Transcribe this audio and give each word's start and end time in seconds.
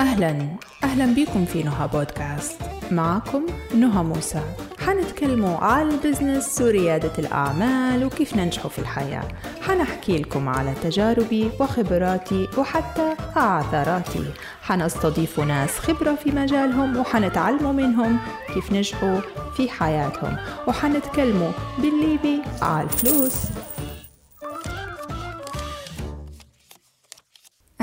أهلا. 0.00 0.48
أهلا 0.84 1.14
بكم 1.14 1.44
في 1.44 1.62
نهى 1.62 1.88
بودكاست. 1.88 2.60
معكم 2.90 3.46
نهى 3.74 4.02
موسى. 4.02 4.42
حنتكلموا 4.86 5.56
على 5.58 5.88
البزنس 5.88 6.60
وريادة 6.60 7.12
الأعمال 7.18 8.04
وكيف 8.04 8.36
ننجحوا 8.36 8.70
في 8.70 8.78
الحياة. 8.78 9.28
حنحكي 9.62 10.18
لكم 10.18 10.48
على 10.48 10.74
تجاربي 10.82 11.50
وخبراتي 11.60 12.48
وحتى 12.58 13.14
عثراتي 13.36 14.24
حنستضيف 14.62 15.40
ناس 15.40 15.78
خبرة 15.78 16.14
في 16.14 16.30
مجالهم 16.30 16.96
وحنتعلموا 16.96 17.72
منهم 17.72 18.18
كيف 18.54 18.72
نجحوا 18.72 19.20
في 19.56 19.68
حياتهم. 19.68 20.36
وحنتكلموا 20.68 21.50
بالليبي 21.78 22.42
على 22.62 22.82
الفلوس. 22.84 23.34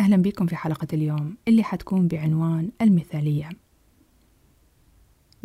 أهلا 0.03 0.17
بكم 0.17 0.47
في 0.47 0.55
حلقة 0.55 0.87
اليوم 0.93 1.35
اللي 1.47 1.63
حتكون 1.63 2.07
بعنوان 2.07 2.71
المثالية. 2.81 3.49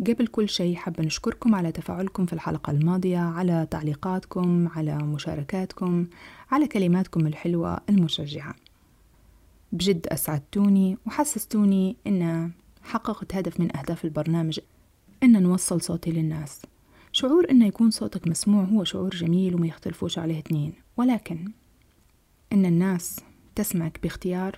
قبل 0.07 0.27
كل 0.27 0.49
شيء 0.49 0.75
حابة 0.75 1.03
نشكركم 1.03 1.55
على 1.55 1.71
تفاعلكم 1.71 2.25
في 2.25 2.33
الحلقة 2.33 2.71
الماضية 2.71 3.17
على 3.17 3.67
تعليقاتكم 3.71 4.67
على 4.67 4.97
مشاركاتكم 4.97 6.07
على 6.51 6.67
كلماتكم 6.67 7.27
الحلوة 7.27 7.79
المشجعة. 7.89 8.55
بجد 9.71 10.07
أسعدتوني 10.07 10.97
وحسستوني 11.05 11.95
إن 12.07 12.51
حققت 12.83 13.35
هدف 13.35 13.59
من 13.59 13.77
أهداف 13.77 14.05
البرنامج 14.05 14.59
إن 15.23 15.43
نوصل 15.43 15.81
صوتي 15.81 16.11
للناس. 16.11 16.61
شعور 17.11 17.51
إنه 17.51 17.67
يكون 17.67 17.91
صوتك 17.91 18.27
مسموع 18.27 18.63
هو 18.63 18.83
شعور 18.83 19.09
جميل 19.09 19.55
وما 19.55 19.67
يختلفوش 19.67 20.19
عليه 20.19 20.39
اثنين 20.39 20.73
ولكن 20.97 21.51
إن 22.53 22.65
الناس 22.65 23.19
تسمعك 23.59 23.99
باختيار 24.03 24.57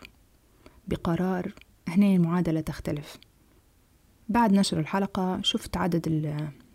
بقرار. 0.87 1.53
هنا 1.87 2.05
المعادلة 2.05 2.61
تختلف. 2.61 3.17
بعد 4.29 4.53
نشر 4.53 4.79
الحلقة 4.79 5.39
شفت 5.43 5.77
عدد 5.77 6.07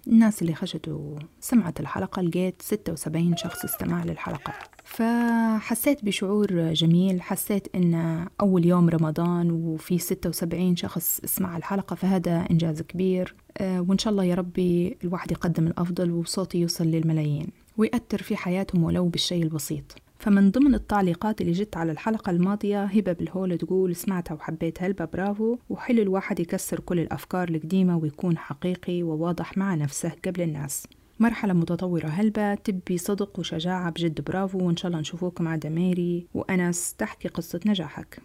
الناس 0.06 0.42
اللي 0.42 0.54
خشت 0.54 0.88
وسمعت 0.88 1.80
الحلقة 1.80 2.22
لقيت 2.22 2.62
ستة 2.62 2.92
وسبعين 2.92 3.36
شخص 3.36 3.64
استمع 3.64 4.04
للحلقة. 4.04 4.52
فحسيت 4.84 6.04
بشعور 6.04 6.72
جميل 6.72 7.22
حسيت 7.22 7.74
إن 7.74 8.27
أول 8.41 8.66
يوم 8.66 8.88
رمضان 8.88 9.50
وفي 9.50 9.98
ستة 9.98 10.28
وسبعين 10.28 10.77
شخص 10.77 11.20
اسمع 11.24 11.56
الحلقة 11.56 11.97
فهذا 11.97 12.47
إنجاز 12.50 12.82
كبير. 12.82 13.34
آه، 13.58 13.80
وإن 13.80 13.98
شاء 13.98 14.10
الله 14.10 14.24
يا 14.24 14.34
ربي 14.34 14.97
الواحد 15.04 15.32
يقدم 15.32 15.66
الأفضل 15.66 16.10
وصوتي 16.10 16.58
يوصل 16.58 16.84
للملايين 16.84 17.48
ويأثر 17.77 18.22
في 18.22 18.36
حياتهم 18.36 18.84
ولو 18.84 19.08
بالشيء 19.08 19.42
البسيط. 19.42 20.05
فمن 20.19 20.50
ضمن 20.50 20.75
التعليقات 20.75 21.41
اللي 21.41 21.53
جت 21.53 21.77
على 21.77 21.92
الحلقة 21.92 22.31
الماضية 22.31 22.84
هبة 22.84 23.12
بالهول 23.12 23.59
تقول 23.59 23.97
سمعتها 23.97 24.34
وحبيتها 24.34 24.86
هلبة 24.86 25.05
برافو. 25.05 25.59
وحلو 25.70 26.03
الواحد 26.03 26.41
يكسر 26.41 26.81
كل 26.81 27.00
الأفكار 27.00 27.48
القديمة 27.48 27.97
ويكون 27.97 28.39
حقيقي 28.39 29.03
وواضح 29.03 29.59
مع 29.59 29.75
نفسه 29.75 30.12
قبل 30.25 30.42
الناس. 30.42 30.87
مرحلة 31.20 31.53
متطورة 31.53 32.06
هلبة 32.06 32.55
تبي 32.55 32.98
صدق 32.98 33.39
وشجاعة 33.39 33.91
بجد 33.91 34.20
برافو. 34.20 34.59
وإن 34.59 34.77
شاء 34.77 34.87
الله 34.89 35.00
نشوفوكم 35.00 35.48
عاد 35.48 35.67
ميري 35.67 36.27
وأنس 36.34 36.94
تحكي 36.94 37.28
قصة 37.28 37.61
نجاحك. 37.67 38.19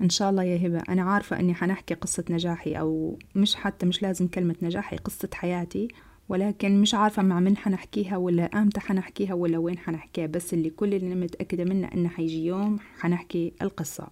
إن 0.00 0.08
شاء 0.08 0.30
الله 0.30 0.42
يا 0.42 0.66
هبة. 0.66 0.82
أنا 0.88 1.02
عارفة 1.02 1.40
أني 1.40 1.54
حنحكي 1.54 1.94
قصة 1.94 2.24
نجاحي 2.30 2.74
أو 2.74 3.18
مش 3.34 3.54
حتى 3.54 3.86
مش 3.86 4.02
لازم 4.02 4.28
كلمة 4.28 4.56
نجاحي 4.62 4.96
قصة 4.96 5.28
حياتي. 5.34 5.88
ولكن 6.30 6.80
مش 6.80 6.94
عارفة 6.94 7.22
مع 7.22 7.40
من 7.40 7.56
حنحكيها 7.56 8.16
ولا 8.16 8.44
إمتى 8.44 8.80
حنحكيها 8.80 9.34
ولا 9.34 9.58
وين 9.58 9.78
حنحكيها 9.78 10.26
بس 10.26 10.54
اللي 10.54 10.70
كل 10.70 10.94
اللي 10.94 11.14
متأكدة 11.14 11.64
منه 11.64 11.88
إنه 11.94 12.08
حيجي 12.08 12.46
يوم 12.46 12.78
حنحكي 12.98 13.52
القصة. 13.62 14.08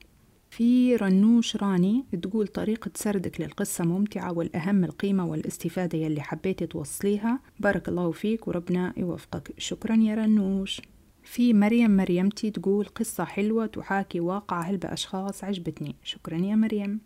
في 0.51 0.97
رنوش 0.97 1.57
راني 1.57 2.05
تقول 2.23 2.47
طريقة 2.47 2.91
سردك 2.95 3.41
للقصة 3.41 3.85
ممتعة 3.85 4.33
والأهم 4.33 4.85
القيمة 4.85 5.27
والاستفادة 5.27 5.99
يلي 5.99 6.21
حبيتي 6.21 6.67
توصليها. 6.67 7.41
بارك 7.61 7.89
الله 7.89 8.11
فيك 8.11 8.49
وربنا 8.49 8.93
يوفقك. 8.97 9.53
شكرا 9.59 9.97
يا 9.97 10.15
رنوش. 10.15 10.81
في 11.23 11.55
مريم 11.55 11.97
مريمتي 11.97 12.51
تقول 12.51 12.84
قصة 12.84 13.25
حلوة 13.25 13.67
تحاكي 13.67 14.21
واقع 14.21 14.61
هلبة 14.61 14.93
أشخاص 14.93 15.45
عجبتني. 15.45 15.97
شكرا 16.03 16.37
يا 16.39 16.57
مريم. 16.57 17.01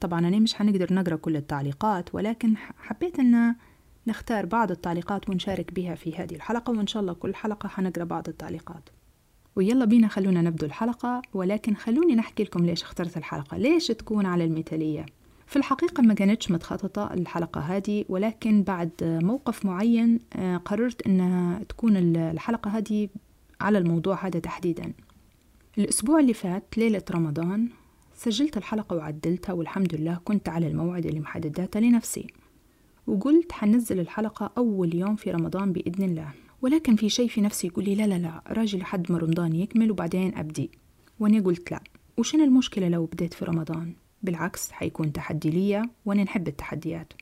طبعا 0.00 0.18
أنا 0.28 0.38
مش 0.38 0.54
حنقدر 0.54 0.94
نقرأ 0.94 1.16
كل 1.16 1.36
التعليقات 1.36 2.14
ولكن 2.14 2.56
حبيت 2.56 3.18
أن 3.18 3.54
نختار 4.06 4.46
بعض 4.46 4.70
التعليقات 4.70 5.30
ونشارك 5.30 5.74
بها 5.74 5.94
في 5.94 6.16
هذه 6.16 6.34
الحلقة 6.34 6.70
وإن 6.70 6.86
شاء 6.86 7.02
الله 7.02 7.12
كل 7.12 7.34
حلقة 7.34 7.68
حنقرأ 7.68 8.04
بعض 8.04 8.28
التعليقات. 8.28 8.88
ويلا 9.56 9.84
بينا 9.84 10.08
خلونا 10.08 10.42
نبدو 10.42 10.66
الحلقة 10.66 11.22
ولكن 11.34 11.74
خلوني 11.74 12.14
نحكي 12.14 12.44
لكم 12.44 12.66
ليش 12.66 12.82
اخترت 12.82 13.16
الحلقة 13.16 13.56
ليش 13.56 13.86
تكون 13.86 14.26
على 14.26 14.44
المثالية. 14.44 15.06
في 15.46 15.56
الحقيقة 15.56 16.02
ما 16.02 16.14
كانتش 16.14 16.50
متخططة 16.50 17.14
الحلقة 17.14 17.60
هذه 17.60 18.04
ولكن 18.08 18.62
بعد 18.62 18.90
موقف 19.02 19.64
معين 19.64 20.18
آه، 20.36 20.56
قررت 20.56 21.06
أن 21.06 21.64
تكون 21.68 22.16
الحلقة 22.16 22.70
هذه 22.70 23.08
على 23.60 23.78
الموضوع 23.78 24.26
هذا 24.26 24.40
تحديدا. 24.40 24.92
الأسبوع 25.78 26.20
اللي 26.20 26.34
فات 26.34 26.64
ليلة 26.78 27.02
رمضان 27.10 27.68
سجلت 28.14 28.56
الحلقة 28.56 28.96
وعدلتها 28.96 29.52
والحمد 29.52 29.94
لله 29.94 30.20
كنت 30.24 30.48
على 30.48 30.66
الموعد 30.66 31.06
اللي 31.06 31.20
محدداته 31.20 31.80
لنفسي. 31.80 32.26
وقلت 33.06 33.52
حنزل 33.52 34.00
الحلقة 34.00 34.50
أول 34.58 34.94
يوم 34.94 35.16
في 35.16 35.30
رمضان 35.30 35.72
بإذن 35.72 36.04
الله. 36.04 36.32
ولكن 36.62 36.96
في 36.96 37.08
شيء 37.08 37.28
في 37.28 37.40
نفسي 37.40 37.66
يقول 37.66 37.84
لي 37.84 37.94
لا 37.94 38.06
لا 38.06 38.18
لا 38.18 38.42
راجل 38.48 38.78
لحد 38.78 39.12
ما 39.12 39.18
رمضان 39.18 39.54
يكمل 39.54 39.90
وبعدين 39.90 40.38
أبدي. 40.38 40.70
وأنا 41.20 41.40
قلت 41.40 41.70
لا. 41.70 41.80
وشنو 42.18 42.44
المشكلة 42.44 42.88
لو 42.88 43.06
بديت 43.06 43.34
في 43.34 43.44
رمضان؟ 43.44 43.94
بالعكس 44.22 44.70
حيكون 44.70 45.12
تحدي 45.12 45.50
ليا 45.50 45.82
وأنا 46.04 46.22
نحب 46.24 46.48
التحديات. 46.48 47.12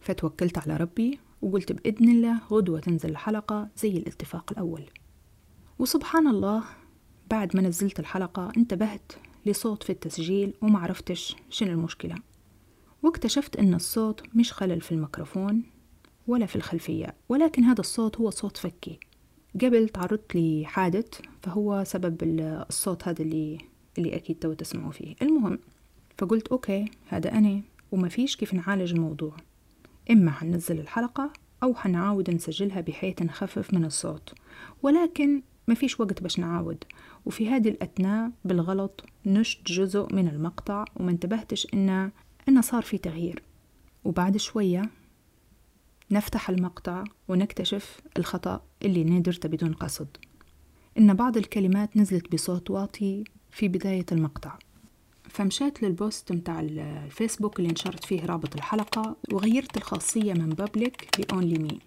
فتوكلت 0.00 0.58
على 0.58 0.76
ربي 0.76 1.18
وقلت 1.42 1.72
بإذن 1.72 2.08
الله 2.08 2.40
غدوة 2.50 2.80
تنزل 2.80 3.10
الحلقة 3.10 3.68
زي 3.76 3.90
الاتفاق 3.90 4.52
الأول. 4.52 4.82
وسبحان 5.78 6.26
الله 6.26 6.64
بعد 7.30 7.56
ما 7.56 7.62
نزلت 7.62 8.00
الحلقة 8.00 8.52
انتبهت 8.56 9.12
لصوت 9.46 9.82
في 9.82 9.90
التسجيل 9.90 10.54
وما 10.62 10.78
عرفتش 10.78 11.36
شنو 11.50 11.72
المشكلة. 11.72 12.14
واكتشفت 13.06 13.56
أن 13.56 13.74
الصوت 13.74 14.22
مش 14.34 14.52
خلل 14.52 14.80
في 14.80 14.92
الميكروفون 14.92 15.62
ولا 16.26 16.46
في 16.46 16.56
الخلفية 16.56 17.14
ولكن 17.28 17.64
هذا 17.64 17.80
الصوت 17.80 18.16
هو 18.16 18.30
صوت 18.30 18.56
فكي. 18.56 18.98
قبل 19.54 19.88
تعرضت 19.88 20.36
لحادث 20.36 21.20
فهو 21.42 21.84
سبب 21.86 22.16
الصوت 22.68 23.08
هذا 23.08 23.22
اللي 23.22 23.58
اللي 23.98 24.16
أكيد 24.16 24.38
تو 24.38 24.52
تسمعوا 24.52 24.92
فيه. 24.92 25.14
المهم 25.22 25.58
فقلت 26.18 26.48
okay 26.48 26.84
هذا 27.08 27.32
أنا 27.32 27.60
وما 27.92 28.08
فيش 28.08 28.36
كيف 28.36 28.54
نعالج 28.54 28.92
الموضوع. 28.92 29.36
إما 30.10 30.30
حننزل 30.30 30.80
الحلقة 30.80 31.32
أو 31.62 31.74
حنعاود 31.74 32.30
نسجلها 32.30 32.80
بحيث 32.80 33.22
نخفف 33.22 33.74
من 33.74 33.84
الصوت. 33.84 34.34
ولكن 34.82 35.42
ما 35.68 35.74
فيش 35.74 36.00
وقت 36.00 36.22
باش 36.22 36.38
نعاود. 36.38 36.84
وفي 37.26 37.48
هذه 37.48 37.68
الأثناء 37.68 38.30
بالغلط 38.44 39.04
نشت 39.26 39.66
جزء 39.66 40.14
من 40.14 40.28
المقطع 40.28 40.84
وما 40.96 41.10
انتبهتش 41.10 41.66
إن 41.74 42.10
إنه 42.48 42.60
صار 42.60 42.82
في 42.82 42.98
تغيير. 42.98 43.42
وبعد 44.04 44.36
شوية 44.36 44.90
نفتح 46.10 46.50
المقطع 46.50 47.04
ونكتشف 47.28 48.00
الخطأ 48.18 48.62
اللي 48.82 49.04
ندرته 49.04 49.48
بدون 49.48 49.72
قصد. 49.72 50.16
إن 50.98 51.14
بعض 51.14 51.36
الكلمات 51.36 51.96
نزلت 51.96 52.32
بصوت 52.32 52.70
واطي 52.70 53.24
في 53.50 53.68
بداية 53.68 54.06
المقطع. 54.12 54.58
فمشيت 55.28 55.82
للبوست 55.82 56.32
متاع 56.32 56.60
الفيسبوك 56.60 57.58
اللي 57.58 57.70
نشرت 57.70 58.04
فيه 58.04 58.24
رابط 58.26 58.54
الحلقة 58.54 59.16
وغيرت 59.32 59.76
الخاصية 59.76 60.32
من 60.32 60.48
بابليك 60.48 61.08
لأونلي 61.18 61.58
مي 61.58 61.78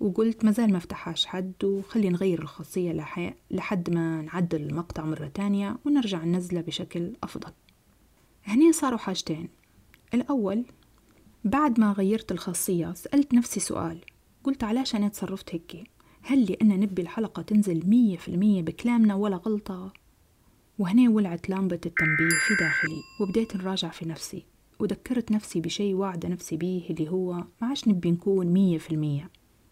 وقلت 0.00 0.44
مازال 0.44 0.72
ما 0.72 0.78
فتحهاش 0.78 1.26
حد 1.26 1.64
وخلي 1.64 2.08
نغير 2.08 2.42
الخاصية 2.42 3.06
لحد 3.50 3.90
ما 3.90 4.22
نعدل 4.22 4.62
المقطع 4.62 5.04
مرة 5.04 5.28
تانية 5.28 5.76
ونرجع 5.84 6.24
ننزله 6.24 6.60
بشكل 6.60 7.12
أفضل. 7.22 7.52
هني 8.44 8.72
صاروا 8.72 8.98
حاجتين. 8.98 9.48
الأول 10.14 10.64
بعد 11.44 11.80
ما 11.80 11.92
غيرت 11.92 12.32
الخاصية 12.32 12.92
سألت 12.92 13.34
نفسي 13.34 13.60
سؤال. 13.60 13.98
قلت 14.44 14.64
علاش 14.64 14.94
أنا 14.94 15.08
تصرفت 15.08 15.54
هيك؟ 15.54 15.90
هل 16.22 16.44
لأن 16.44 16.80
نبي 16.80 17.02
الحلقة 17.02 17.42
تنزل 17.42 17.86
مية 17.86 18.16
في 18.16 18.28
المية 18.28 18.62
بكلامنا 18.62 19.14
ولا 19.14 19.36
غلطة؟ 19.36 19.92
وهنا 20.78 21.10
ولعت 21.10 21.48
لامبة 21.48 21.80
التنبيه 21.86 22.36
في 22.46 22.54
داخلي 22.60 23.00
وبديت 23.20 23.56
نراجع 23.56 23.88
في 23.88 24.08
نفسي. 24.08 24.44
وذكرت 24.80 25.32
نفسي 25.32 25.60
بشي 25.60 25.94
واعدة 25.94 26.28
نفسي 26.28 26.56
بيه 26.56 26.90
اللي 26.90 27.08
هو 27.08 27.32
ما 27.32 27.68
عادش 27.68 27.88
نبي 27.88 28.10
نكون 28.10 28.46
مية 28.46 28.78
في 28.78 28.90
المية. 28.90 29.30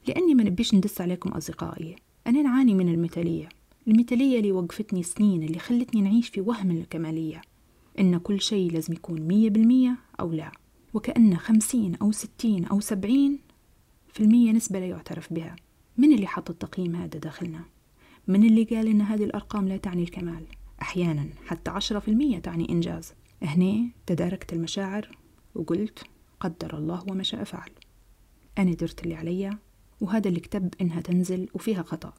لأني 0.08 0.34
ما 0.34 0.44
نبيش 0.44 0.74
ندس 0.74 1.00
عليكم 1.00 1.30
أصدقائي. 1.30 1.96
أنا 2.26 2.42
نعاني 2.42 2.74
من 2.74 2.88
المثالية. 2.88 3.48
المثالية 3.88 4.38
اللي 4.38 4.52
وقفتني 4.52 5.02
سنين 5.02 5.42
اللي 5.42 5.58
خلتني 5.58 6.00
نعيش 6.00 6.28
في 6.28 6.40
وهم 6.40 6.70
الكمالية. 6.70 7.40
إن 7.98 8.18
كل 8.18 8.40
شيء 8.40 8.72
لازم 8.72 8.92
يكون 8.92 9.20
مية 9.20 9.50
بالمية 9.50 9.96
أو 10.20 10.32
لا. 10.32 10.52
وكأن 10.94 11.36
خمسين 11.36 11.94
أو 11.94 12.12
ستين 12.12 12.64
أو 12.64 12.80
سبعين 12.80 13.38
في 14.12 14.20
المية 14.20 14.52
نسبة 14.52 14.78
لا 14.78 14.86
يعترف 14.86 15.32
بها. 15.32 15.56
من 15.98 16.12
اللي 16.12 16.26
حط 16.26 16.50
التقييم 16.50 16.96
هذا 16.96 17.18
داخلنا؟ 17.18 17.64
من 18.28 18.44
اللي 18.44 18.64
قال 18.64 18.88
إن 18.88 19.00
هذه 19.00 19.24
الأرقام 19.24 19.68
لا 19.68 19.76
تعني 19.76 20.02
الكمال؟ 20.02 20.44
أحيانا 20.82 21.28
حتى 21.46 21.70
عشرة 21.70 21.98
في 21.98 22.08
المية 22.08 22.38
تعني 22.38 22.68
إنجاز. 22.70 23.12
هني 23.42 23.90
تداركت 24.06 24.52
المشاعر 24.52 25.18
وقلت 25.54 26.04
قدر 26.40 26.78
الله 26.78 27.04
وما 27.08 27.22
شاء 27.22 27.44
فعل. 27.44 27.70
أنا 28.58 28.74
درت 28.74 29.02
اللي 29.04 29.14
عليا 29.14 29.58
وهذا 30.00 30.28
اللي 30.28 30.40
كتب 30.40 30.74
إنها 30.80 31.00
تنزل 31.00 31.48
وفيها 31.54 31.82
خطأ. 31.82 32.12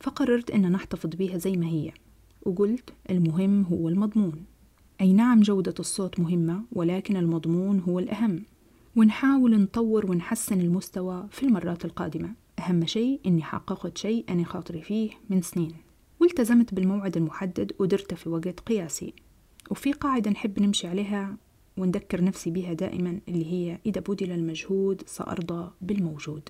فقررت 0.00 0.50
إن 0.50 0.72
نحتفظ 0.72 1.10
بيها 1.10 1.38
زي 1.38 1.56
ما 1.56 1.66
هي. 1.66 1.92
وقلت 2.42 2.92
المهم 3.10 3.62
هو 3.62 3.88
المضمون. 3.88 4.44
أي 5.00 5.12
نعم 5.12 5.40
جودة 5.40 5.74
الصوت 5.78 6.20
مهمة 6.20 6.62
ولكن 6.72 7.16
المضمون 7.16 7.80
هو 7.80 7.98
الأهم. 7.98 8.42
ونحاول 8.96 9.60
نطور 9.60 10.10
ونحسن 10.10 10.60
المستوى 10.60 11.26
في 11.30 11.42
المرات 11.42 11.84
القادمة. 11.84 12.34
أهم 12.58 12.86
شيء 12.86 13.20
إني 13.26 13.42
حققت 13.42 13.98
شيء 13.98 14.24
أنا 14.28 14.44
خاطري 14.44 14.82
فيه 14.82 15.10
من 15.30 15.42
سنين. 15.42 15.72
والتزمت 16.20 16.74
بالموعد 16.74 17.16
المحدد 17.16 17.72
ودرته 17.78 18.16
في 18.16 18.28
وقت 18.28 18.60
قياسي. 18.60 19.14
وفي 19.70 19.92
قاعدة 19.92 20.30
نحب 20.30 20.62
نمشي 20.62 20.86
عليها 20.86 21.36
ونذكر 21.76 22.24
نفسي 22.24 22.50
بيها 22.50 22.72
دائما 22.72 23.20
اللي 23.28 23.52
هي 23.52 23.78
إذا 23.86 24.00
بذل 24.00 24.32
المجهود 24.32 25.02
سأرضى 25.06 25.70
بالموجود. 25.80 26.48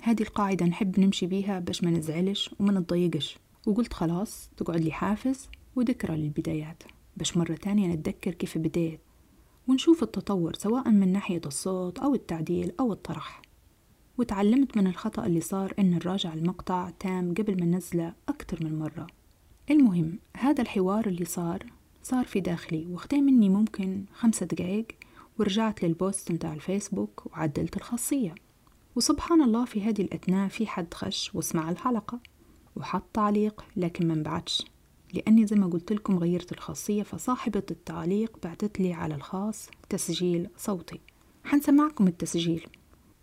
هذه 0.00 0.22
القاعدة 0.22 0.66
نحب 0.66 1.00
نمشي 1.00 1.26
بيها 1.26 1.58
باش 1.58 1.84
ما 1.84 1.90
نزعلش 1.90 2.54
وما 2.60 2.72
نتضايقش. 2.72 3.38
وقلت 3.66 3.92
خلاص 3.92 4.50
تقعد 4.56 4.80
لي 4.80 4.92
حافز 4.92 5.48
وذكرى 5.76 6.16
للبدايات. 6.16 6.82
باش 7.16 7.36
مرة 7.36 7.54
تانية 7.54 7.88
نتذكر 7.94 8.34
كيف 8.34 8.58
بديت 8.58 9.00
ونشوف 9.68 10.02
التطور 10.02 10.54
سواء 10.54 10.90
من 10.90 11.12
ناحية 11.12 11.40
الصوت 11.46 11.98
أو 11.98 12.14
التعديل 12.14 12.72
أو 12.80 12.92
الطرح. 12.92 13.42
وتعلمت 14.18 14.76
من 14.76 14.86
الخطأ 14.86 15.26
اللي 15.26 15.40
صار 15.40 15.74
إن 15.78 15.90
نراجع 15.90 16.32
المقطع 16.32 16.90
تام 16.90 17.34
قبل 17.34 17.60
ما 17.60 17.66
ننزله 17.66 18.14
أكتر 18.28 18.64
من 18.64 18.78
مرة. 18.78 19.06
المهم 19.70 20.18
هذا 20.36 20.62
الحوار 20.62 21.06
اللي 21.06 21.24
صار 21.24 21.66
صار 22.02 22.24
في 22.24 22.40
داخلي 22.40 22.86
واختي 22.86 23.20
مني 23.20 23.48
ممكن 23.48 24.04
خمسة 24.12 24.46
دقايق 24.46 24.86
ورجعت 25.38 25.84
للبوست 25.84 26.32
متاع 26.32 26.52
الفيسبوك 26.52 27.26
وعدلت 27.26 27.76
الخاصية. 27.76 28.34
وسبحان 28.96 29.42
الله 29.42 29.64
في 29.64 29.82
هذه 29.82 30.02
الأثناء 30.02 30.48
في 30.48 30.66
حد 30.66 30.94
خش 30.94 31.34
وسمع 31.34 31.70
الحلقة. 31.70 32.20
وحط 32.76 33.04
تعليق 33.12 33.64
لكن 33.76 34.08
ما 34.08 34.14
انبعتش. 34.14 34.64
لأني 35.14 35.46
زي 35.46 35.56
ما 35.56 35.66
قلت 35.66 35.92
لكم 35.92 36.18
غيرت 36.18 36.52
الخاصية 36.52 37.02
فصاحبة 37.02 37.62
التعليق 37.70 38.36
بعتت 38.44 38.80
لي 38.80 38.92
على 38.92 39.14
الخاص 39.14 39.70
تسجيل 39.88 40.48
صوتي. 40.56 41.00
حنسمعكم 41.44 42.06
التسجيل. 42.06 42.66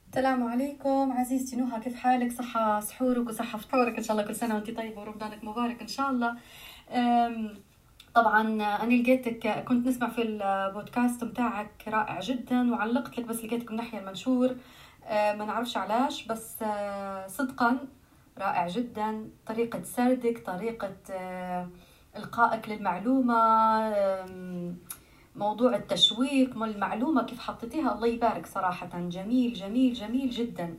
السلام 0.10 0.44
عليكم. 0.44 1.12
عزيزتي 1.12 1.56
نوها 1.56 1.80
كيف 1.80 1.96
حالك؟ 1.96 2.32
صحة 2.32 2.80
سحورك 2.80 3.28
وصحة 3.28 3.58
فطورك؟ 3.58 3.98
إن 3.98 4.04
شاء 4.04 4.12
الله 4.18 4.28
كل 4.28 4.36
سنة 4.36 4.56
وأنت 4.56 4.72
طيبة 4.72 5.02
ورمضانك 5.02 5.44
مبارك 5.44 5.82
إن 5.82 5.88
شاء 5.88 6.10
الله. 6.10 6.36
طبعا 8.16 8.42
أنا 8.84 9.02
لقيتك 9.02 9.66
كنت 9.68 9.88
نسمع 9.88 10.10
في 10.10 10.22
البودكاست 10.22 11.24
متاعك 11.24 11.84
رائع 11.88 12.20
جدا 12.20 12.72
وعلقت 12.72 13.20
لك 13.20 13.26
بس 13.26 13.46
لقيتك 13.46 13.72
من 13.72 13.78
ناحية 13.78 14.00
المنشور. 14.00 14.56
ما 15.10 15.46
نعرفش 15.46 15.78
علاش 15.78 16.28
بس 16.28 16.56
صدقا 17.28 17.80
رائع 18.40 18.68
جدا. 18.68 19.30
طريقة 19.46 19.84
سردك 19.84 20.44
طريقة 20.46 20.96
إلقائك 22.18 22.70
للمعلومة 22.70 23.38
موضوع 25.36 25.76
التشويق 25.76 26.64
المعلومة 26.64 27.24
كيف 27.24 27.40
حطيتيها؟ 27.40 27.96
الله 27.96 28.08
يبارك 28.08 28.46
صراحة. 28.46 29.00
جميل 29.00 29.54
جميل 29.54 29.94
جميل 29.94 30.30
جدا. 30.30 30.78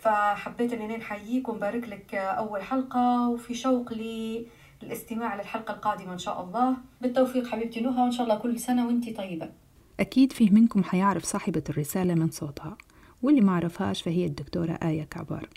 فحبيت 0.00 0.72
إني 0.72 0.96
نحييك 0.96 1.48
ونبارك 1.48 1.88
لك 1.88 2.14
أول 2.14 2.62
حلقة 2.62 3.28
وفي 3.28 3.54
شوق 3.54 3.92
لي 3.92 4.46
الاستماع 4.82 5.34
للحلقة 5.34 5.74
القادمة 5.74 6.12
إن 6.12 6.18
شاء 6.18 6.44
الله. 6.44 6.76
بالتوفيق 7.00 7.46
حبيبتي 7.46 7.80
نهى 7.80 8.02
وإن 8.02 8.10
شاء 8.10 8.22
الله 8.22 8.36
كل 8.38 8.60
سنة 8.60 8.86
وانت 8.86 9.16
طيبة. 9.16 9.50
أكيد 10.00 10.32
فيه 10.32 10.50
منكم 10.50 10.82
حيعرف 10.82 11.24
صاحبة 11.24 11.62
الرسالة 11.70 12.14
من 12.14 12.30
صوتها 12.30 12.76
واللي 13.22 13.40
ما 13.40 13.56
عرفهاش 13.56 14.02
فهي 14.02 14.26
الدكتورة 14.26 14.72
آية 14.72 15.04
كعبار. 15.04 15.48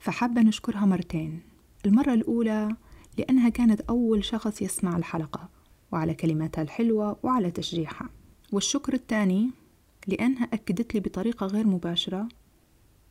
فحابة 0.00 0.40
نشكرها 0.40 0.86
مرتين. 0.86 1.40
المرة 1.86 2.14
الأولى 2.14 2.76
لأنها 3.18 3.48
كانت 3.48 3.80
أول 3.80 4.24
شخص 4.24 4.62
يسمع 4.62 4.96
الحلقة 4.96 5.48
وعلى 5.92 6.14
كلماتها 6.14 6.62
الحلوة 6.62 7.18
وعلى 7.22 7.50
تشجيعها 7.50 8.08
والشكر 8.52 8.94
الثاني 8.94 9.50
لأنها 10.06 10.44
أكدت 10.44 10.94
لي 10.94 11.00
بطريقة 11.00 11.46
غير 11.46 11.66
مباشرة 11.66 12.28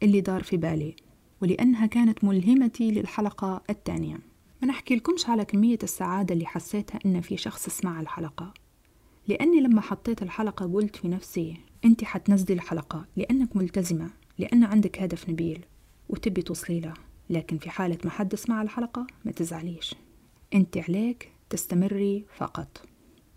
اللي 0.04 0.22
دار 0.22 0.44
في 0.44 0.58
بالي 0.58 0.96
ولأنها 1.42 1.86
كانت 1.86 2.24
ملهمتي 2.24 2.92
للحلقة 2.92 3.62
الثانية. 3.70 4.20
ما 4.62 4.68
نحكي 4.68 4.96
لكمش 4.96 5.30
على 5.30 5.46
كمية 5.46 5.80
السعادة 5.84 6.34
اللي 6.34 6.46
حسيتها 6.46 7.00
إن 7.06 7.22
في 7.22 7.38
شخص 7.38 7.70
سمع 7.70 8.02
الحلقة. 8.02 8.54
لأني 9.28 9.62
لما 9.62 9.82
حطيت 9.82 10.22
الحلقة 10.22 10.74
قلت 10.74 10.96
في 10.96 11.08
نفسي 11.08 11.58
أنت 11.86 12.04
حتنزلي 12.04 12.54
الحلقة 12.54 13.06
لأنك 13.18 13.56
ملتزمة 13.56 14.10
لأن 14.38 14.64
عندك 14.64 15.02
هدف 15.02 15.30
نبيل. 15.30 15.66
وتبي 16.10 16.42
توصلي 16.42 16.80
له 16.80 16.94
لكن 17.30 17.58
في 17.58 17.70
حالة 17.70 17.98
ما 18.04 18.10
حد 18.10 18.36
سمع 18.36 18.62
الحلقة 18.62 19.08
ما 19.26 19.32
تزعليش. 19.32 19.96
أنت 20.54 20.78
عليك 20.78 21.32
تستمري 21.50 22.26
فقط. 22.38 22.82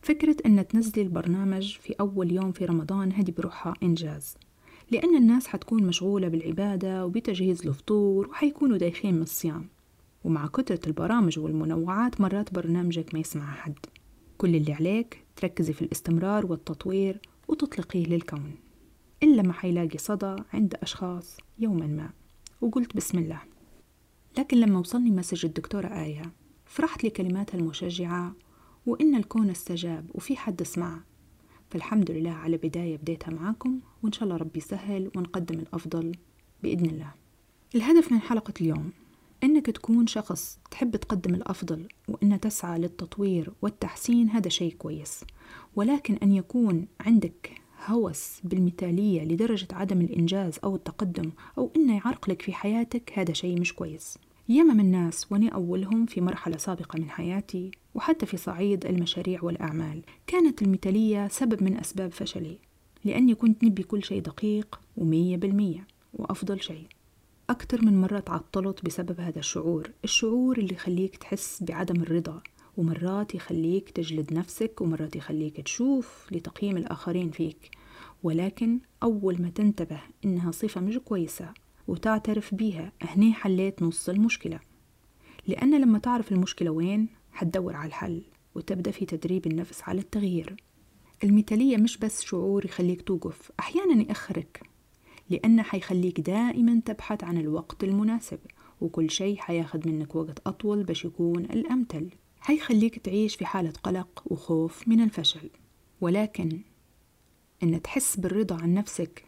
فكرة 0.03 0.37
أن 0.47 0.69
تنزلي 0.69 1.03
البرنامج 1.03 1.77
في 1.77 1.95
أول 2.01 2.33
يوم 2.33 2.53
في 2.53 2.65
رمضان 2.65 3.13
هدي 3.13 3.33
بروحها 3.33 3.75
إنجاز. 3.83 4.35
لأن 4.91 5.17
الناس 5.17 5.47
حتكون 5.47 5.83
مشغولة 5.83 6.29
بالعبادة 6.29 7.07
وبتجهيز 7.07 7.67
الفطور 7.67 8.29
وحيكونوا 8.29 8.77
دايخين 8.77 9.15
من 9.15 9.23
الصيام. 9.23 9.69
ومع 10.25 10.47
كثرة 10.47 10.81
البرامج 10.87 11.39
والمنوعات 11.39 12.21
مرات 12.21 12.55
برنامجك 12.55 13.15
ما 13.15 13.21
يسمع 13.21 13.53
حد. 13.55 13.79
كل 14.39 14.57
اللي 14.57 14.73
عليك 14.73 15.25
تركزي 15.37 15.73
في 15.73 15.83
الاستمرار 15.83 16.47
والتطوير 16.47 17.21
وتطلقيه 17.49 18.07
للكون. 18.07 18.55
إلا 19.23 19.43
ما 19.43 19.53
حيلاقي 19.53 19.99
صدى 19.99 20.37
عند 20.53 20.75
أشخاص 20.83 21.37
يوما 21.59 21.87
ما. 21.87 22.11
وقلت 22.63 22.97
بسم 22.97 23.19
الله. 23.19 23.41
لكن 24.39 24.57
لما 24.57 24.79
وصلني 24.79 25.11
مسج 25.11 25.47
الدكتورة 25.47 25.87
آية 25.87 26.33
فرحت 26.67 27.05
لكلماتها 27.05 27.59
المشجعة 27.59 28.35
وإن 28.87 29.15
الكون 29.15 29.51
استجاب 29.51 30.11
وفي 30.15 30.37
حد 30.37 30.63
سمع 30.63 31.01
فالحمد 31.71 32.11
لله 32.11 32.31
على 32.31 32.57
بداية 32.57 32.97
بديتها 32.97 33.33
معاكم 33.33 33.81
وإن 34.03 34.13
شاء 34.13 34.25
الله 34.25 34.37
ربي 34.37 34.59
يسهل 34.59 35.11
ونقدم 35.17 35.59
الأفضل 35.59 36.13
بإذن 36.63 36.87
الله. 36.87 37.15
الهدف 37.75 38.13
من 38.13 38.19
حلقة 38.19 38.55
اليوم 38.61 38.91
إنك 39.45 39.67
تكون 39.67 40.07
شخص 40.07 40.59
تحب 40.71 40.97
تقدم 40.97 41.35
الأفضل 41.35 41.89
وإن 42.09 42.41
تسعى 42.41 42.79
للتطوير 42.79 43.53
والتحسين 43.63 44.31
هذا 44.31 44.49
شيء 44.49 44.75
كويس. 44.75 45.25
ولكن 45.77 46.15
أن 46.15 46.33
يكون 46.33 46.87
عندك 47.01 47.51
هوس 47.87 48.41
بالمثالية 48.45 49.25
لدرجة 49.25 49.69
عدم 49.73 50.01
الإنجاز 50.01 50.59
أو 50.65 50.75
التقدم 50.75 51.31
أو 51.59 51.71
إنه 51.77 51.97
يعرقلك 51.97 52.43
في 52.43 52.53
حياتك 52.53 53.13
هذا 53.15 53.33
شيء 53.33 53.61
مش 53.61 53.75
كويس. 53.75 54.19
ياما 54.49 54.75
من 54.75 54.91
ناس 54.91 55.33
وأنا 55.33 55.49
أولهم 55.49 56.07
في 56.07 56.21
مرحلة 56.21 56.57
سابقة 56.57 56.99
من 56.99 57.11
حياتي 57.11 57.71
وحتى 57.95 58.27
في 58.27 58.37
صعيد 58.37 58.87
المشاريع 58.87 59.43
والأعمال. 59.43 60.03
كانت 60.27 60.63
المثالية 60.63 61.29
سبب 61.29 61.63
من 61.63 61.77
أسباب 61.77 62.13
فشلي 62.13 62.59
لأني 63.05 63.35
كنت 63.35 63.65
نبي 63.65 63.83
كل 63.83 64.05
شيء 64.05 64.21
دقيق 64.21 64.81
ومية 64.97 65.37
بالمية 65.37 65.87
وأفضل 66.15 66.61
شيء. 66.61 66.87
أكتر 67.51 67.85
من 67.85 68.01
مرة 68.01 68.19
تعطلت 68.19 68.85
بسبب 68.85 69.21
هذا 69.21 69.39
الشعور 69.39 69.91
الشعور 70.05 70.59
اللي 70.59 70.75
يخليك 70.75 71.17
تحس 71.17 71.63
بعدم 71.63 72.03
الرضا. 72.03 72.43
ومرات 72.77 73.35
يخليك 73.35 73.91
تجلد 73.91 74.33
نفسك 74.33 74.81
ومرات 74.81 75.17
يخليك 75.17 75.61
تشوف 75.61 76.27
لتقييم 76.33 76.77
الآخرين 76.77 77.31
فيك. 77.31 77.71
ولكن 78.23 78.81
أول 79.03 79.43
ما 79.43 79.51
تنتبه 79.51 80.01
إنها 80.25 80.51
صفة 80.51 80.81
مش 80.81 80.99
كويسة 80.99 81.49
وتعترف 81.89 82.55
بيها 82.55 82.93
هني 83.03 83.33
حليت 83.33 83.83
نص 83.83 84.09
المشكلة. 84.09 84.61
لأن 85.47 85.81
لما 85.81 85.99
تعرف 85.99 86.33
المشكلة 86.33 86.71
وين 86.71 87.09
حتدور 87.33 87.77
على 87.77 87.89
الحل 87.89 88.23
وتبدأ 88.55 88.91
في 88.91 89.07
تدريب 89.07 89.47
النفس 89.47 89.83
على 89.83 90.01
التغيير. 90.01 90.57
المثالية 91.25 91.77
مش 91.77 91.99
بس 91.99 92.23
شعور 92.23 92.65
يخليك 92.65 93.03
توقف 93.03 93.53
أحيانا 93.61 94.03
يأخرك 94.03 94.63
لأنه 95.31 95.63
حيخليك 95.63 96.21
دائما 96.21 96.81
تبحث 96.85 97.25
عن 97.25 97.39
الوقت 97.39 97.85
المناسب 97.85 98.39
وكل 98.81 99.11
شيء 99.11 99.37
حياخد 99.37 99.89
منك 99.89 100.15
وقت 100.15 100.39
أطول 100.47 100.85
باش 100.85 101.05
يكون 101.05 101.45
الأمثل. 101.45 102.09
حيخليك 102.43 102.99
تعيش 102.99 103.37
في 103.37 103.47
حالة 103.47 103.73
قلق 103.83 104.23
وخوف 104.27 104.89
من 104.89 105.01
الفشل. 105.01 105.51
ولكن 106.01 106.61
إن 107.63 107.83
تحس 107.83 108.17
بالرضا 108.17 108.63
عن 108.63 108.75
نفسك 108.75 109.25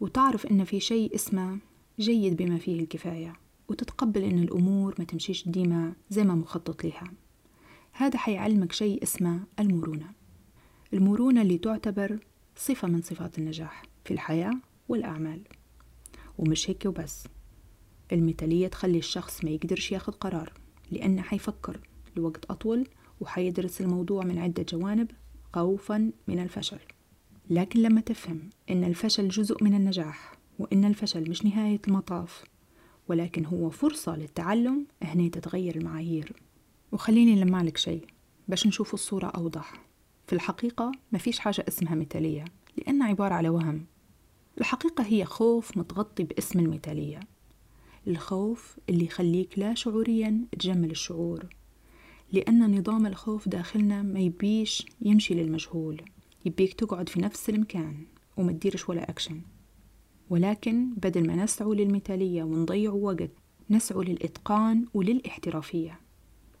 وتعرف 0.00 0.46
إن 0.46 0.64
في 0.64 0.80
شيء 0.80 1.14
اسمه 1.14 1.58
جيد 1.98 2.36
بما 2.36 2.58
فيه 2.58 2.80
الكفاية 2.80 3.36
وتتقبل 3.68 4.22
إن 4.22 4.38
الأمور 4.38 4.94
ما 4.98 5.04
تمشيش 5.04 5.48
ديما 5.48 5.94
زي 6.10 6.24
ما 6.24 6.34
مخطط 6.34 6.84
لها 6.84 7.12
هذا 7.92 8.18
حيعلمك 8.18 8.72
شيء 8.72 9.02
اسمه 9.02 9.40
المرونة. 9.58 10.12
المرونة 10.92 11.42
اللي 11.42 11.58
تعتبر 11.58 12.18
صفة 12.56 12.88
من 12.88 13.02
صفات 13.02 13.38
النجاح 13.38 13.82
في 14.04 14.14
الحياة 14.14 14.54
والأعمال. 14.88 15.42
ومش 16.38 16.70
هيك 16.70 16.82
وبس. 16.86 17.24
المثالية 18.12 18.68
تخلي 18.68 18.98
الشخص 18.98 19.44
ما 19.44 19.50
يقدرش 19.50 19.92
ياخد 19.92 20.14
قرار 20.14 20.52
لأنه 20.90 21.22
حيفكر. 21.22 21.80
لوقت 22.16 22.44
أطول 22.50 22.88
وحيدرس 23.20 23.80
الموضوع 23.80 24.24
من 24.24 24.38
عدة 24.38 24.62
جوانب 24.62 25.10
خوفا 25.52 26.10
من 26.28 26.38
الفشل. 26.38 26.78
لكن 27.50 27.82
لما 27.82 28.00
تفهم 28.00 28.50
إن 28.70 28.84
الفشل 28.84 29.28
جزء 29.28 29.64
من 29.64 29.74
النجاح 29.74 30.32
وإن 30.58 30.84
الفشل 30.84 31.30
مش 31.30 31.44
نهاية 31.44 31.80
المطاف 31.88 32.44
ولكن 33.08 33.44
هو 33.44 33.70
فرصة 33.70 34.16
للتعلم 34.16 34.86
هنا 35.02 35.28
تتغير 35.28 35.76
المعايير. 35.76 36.32
وخليني 36.92 37.34
نلمع 37.34 37.62
لك 37.62 37.76
شيء 37.76 38.06
باش 38.48 38.66
نشوف 38.66 38.94
الصورة 38.94 39.26
أوضح. 39.26 39.82
في 40.26 40.32
الحقيقة 40.32 40.92
ما 41.12 41.18
فيش 41.18 41.38
حاجة 41.38 41.64
اسمها 41.68 41.94
مثالية 41.94 42.44
لأنها 42.76 43.06
عبارة 43.06 43.34
على 43.34 43.48
وهم. 43.48 43.86
الحقيقة 44.60 45.04
هي 45.04 45.24
خوف 45.24 45.76
متغطي 45.76 46.24
باسم 46.24 46.58
المثالية. 46.58 47.20
الخوف 48.06 48.76
اللي 48.88 49.04
يخليك 49.04 49.58
لا 49.58 49.74
شعوريا 49.74 50.44
تجمل 50.58 50.90
الشعور. 50.90 51.46
لأن 52.32 52.78
نظام 52.78 53.06
الخوف 53.06 53.48
داخلنا 53.48 54.02
ما 54.02 54.20
يبيش 54.20 54.86
يمشي 55.00 55.34
للمجهول. 55.34 56.02
يبيك 56.44 56.74
تقعد 56.74 57.08
في 57.08 57.20
نفس 57.20 57.50
المكان 57.50 58.06
وما 58.36 58.52
تديرش 58.52 58.88
ولا 58.88 59.10
أكشن 59.10 59.40
ولكن 60.30 60.94
بدل 60.94 61.26
ما 61.26 61.36
نسعوا 61.36 61.74
للمثالية 61.74 62.42
ونضيع 62.42 62.90
وقت 62.90 63.30
نسعوا 63.70 64.04
للإتقان 64.04 64.86
وللاحترافية. 64.94 66.00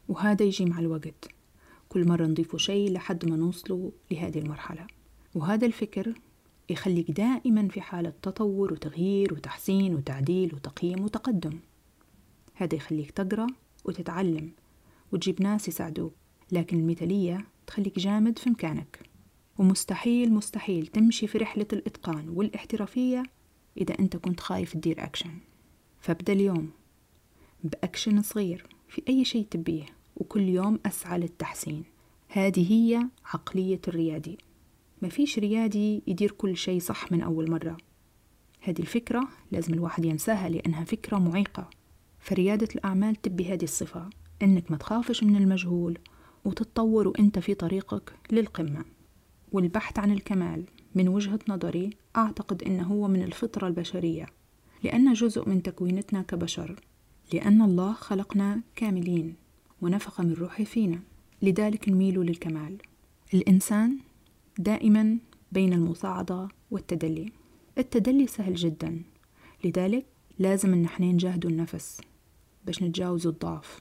وهذا 0.08 0.42
يجي 0.42 0.64
مع 0.64 0.78
الوقت. 0.78 1.28
كل 1.88 2.08
مرة 2.08 2.26
نضيفوا 2.26 2.58
شيء 2.58 2.92
لحد 2.92 3.28
ما 3.28 3.36
نوصلوا 3.36 3.90
لهذه 4.10 4.38
المرحلة. 4.38 4.86
وهذا 5.34 5.66
الفكر 5.66 6.14
يخليك 6.70 7.10
دائما 7.10 7.68
في 7.68 7.80
حالة 7.80 8.12
تطور 8.22 8.72
وتغيير 8.72 9.34
وتحسين 9.34 9.94
وتعديل 9.94 10.54
وتقييم 10.54 11.04
وتقدم. 11.04 11.58
هذا 12.54 12.74
يخليك 12.74 13.10
تقرأ 13.10 13.46
وتتعلم. 13.84 14.50
وتجيب 15.12 15.42
ناس 15.42 15.68
يساعدوك 15.68 16.14
لكن 16.52 16.78
المثالية 16.78 17.46
تخليك 17.66 17.98
جامد 17.98 18.38
في 18.38 18.50
مكانك. 18.50 18.98
ومستحيل 19.58 20.32
مستحيل 20.32 20.86
تمشي 20.86 21.26
في 21.26 21.38
رحلة 21.38 21.66
الإتقان 21.72 22.28
والإحترافية 22.28 23.22
إذا 23.76 23.98
أنت 23.98 24.16
كنت 24.16 24.40
خايف 24.40 24.72
تدير 24.72 25.04
أكشن. 25.04 25.30
فابدأ 26.00 26.32
اليوم 26.32 26.70
بأكشن 27.64 28.22
صغير 28.22 28.66
في 28.88 29.02
أي 29.08 29.24
شيء 29.24 29.46
تبيه 29.50 29.86
وكل 30.16 30.42
يوم 30.42 30.78
أسعى 30.86 31.18
للتحسين. 31.18 31.84
هذه 32.28 32.72
هي 32.72 33.08
عقلية 33.24 33.80
الريادي. 33.88 34.38
ما 35.02 35.08
فيش 35.08 35.38
ريادي 35.38 36.02
يدير 36.06 36.30
كل 36.30 36.56
شيء 36.56 36.80
صح 36.80 37.12
من 37.12 37.22
أول 37.22 37.50
مرة. 37.50 37.76
هذه 38.60 38.80
الفكرة 38.80 39.28
لازم 39.52 39.74
الواحد 39.74 40.04
ينساها 40.04 40.48
لأنها 40.48 40.84
فكرة 40.84 41.18
معيقة. 41.18 41.70
فريادة 42.20 42.68
الأعمال 42.74 43.16
تبي 43.16 43.52
هذه 43.52 43.64
الصفة. 43.64 44.10
إنك 44.42 44.70
ما 44.70 44.76
تخافش 44.76 45.24
من 45.24 45.36
المجهول 45.36 45.98
وتتطور 46.44 47.08
وإنت 47.08 47.38
في 47.38 47.54
طريقك 47.54 48.12
للقمة. 48.32 48.84
والبحث 49.52 49.98
عن 49.98 50.12
الكمال 50.12 50.64
من 50.94 51.08
وجهة 51.08 51.38
نظري 51.48 51.90
أعتقد 52.16 52.62
إنه 52.62 52.82
هو 52.82 53.08
من 53.08 53.22
الفطرة 53.22 53.68
البشرية 53.68 54.26
لأن 54.84 55.12
جزء 55.12 55.48
من 55.48 55.62
تكوينتنا 55.62 56.22
كبشر 56.22 56.80
لأن 57.32 57.62
الله 57.62 57.92
خلقنا 57.92 58.60
كاملين 58.76 59.34
ونفخ 59.82 60.20
من 60.20 60.32
روحه 60.32 60.64
فينا. 60.64 61.00
لذلك 61.42 61.88
نميل 61.88 62.18
للكمال. 62.18 62.78
الإنسان 63.34 63.98
دائما 64.58 65.18
بين 65.52 65.72
المصاعدة 65.72 66.48
والتدلي. 66.70 67.32
التدلي 67.78 68.26
سهل 68.26 68.54
جدا 68.54 69.02
لذلك 69.64 70.06
لازم 70.38 70.72
إن 70.72 70.84
إحنا 70.84 71.06
نجاهدوا 71.06 71.50
النفس 71.50 72.00
باش 72.66 72.82
نتجاوزوا 72.82 73.32
الضعف. 73.32 73.80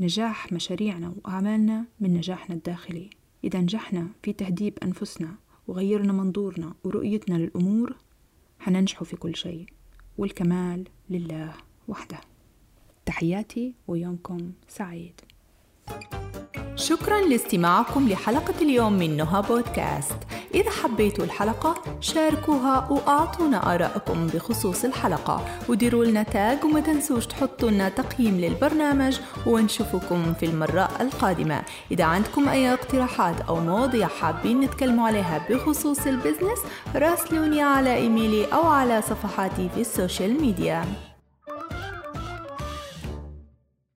نجاح 0.00 0.52
مشاريعنا 0.52 1.14
وأعمالنا 1.16 1.84
من 2.00 2.14
نجاحنا 2.14 2.54
الداخلي. 2.54 3.10
إذا 3.44 3.60
نجحنا 3.60 4.08
في 4.22 4.32
تهذيب 4.32 4.78
أنفسنا 4.82 5.34
وغيرنا 5.66 6.12
منظورنا 6.12 6.74
ورؤيتنا 6.84 7.34
للأمور 7.34 7.96
حننجحوا 8.58 9.06
في 9.06 9.16
كل 9.16 9.36
شيء. 9.36 9.66
والكمال 10.18 10.88
لله 11.10 11.54
وحده. 11.88 12.20
تحياتي 13.06 13.74
ويومكم 13.86 14.52
سعيد. 14.68 15.20
شكرا 16.76 17.20
لاستماعكم 17.20 18.08
لحلقة 18.08 18.54
اليوم 18.62 18.92
من 18.92 19.16
نهى 19.16 19.42
بودكاست. 19.42 20.16
إذا 20.54 20.70
حبيتوا 20.70 21.24
الحلقة 21.24 21.74
شاركوها 22.00 22.88
وأعطونا 22.90 23.74
آراءكم 23.74 24.26
بخصوص 24.26 24.84
الحلقة. 24.84 25.44
وديروا 25.68 26.04
لنا 26.04 26.22
tag 26.22 26.64
وما 26.64 26.80
تنسوش 26.80 27.26
تحطوا 27.26 27.70
لنا 27.70 27.88
تقييم 27.88 28.40
للبرنامج 28.40 29.18
ونشوفكم 29.46 30.34
في 30.34 30.46
المرة 30.46 30.88
القادمة. 31.00 31.62
إذا 31.90 32.04
عندكم 32.04 32.48
أي 32.48 32.72
اقتراحات 32.72 33.40
أو 33.40 33.60
مواضيع 33.60 34.08
حابين 34.08 34.60
نتكلموا 34.60 35.06
عليها 35.06 35.46
بخصوص 35.50 36.06
ال 36.06 36.12
business 36.12 36.58
راسلوني 36.96 37.62
على 37.62 37.94
إيميلي 37.94 38.52
أو 38.52 38.66
على 38.66 39.02
صفحاتي 39.02 39.68
في 39.74 39.80
ال 39.80 39.89
social 39.89 40.40
media. 40.40 40.84